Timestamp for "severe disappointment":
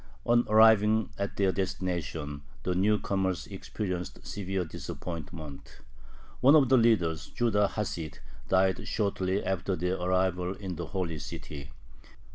4.25-5.77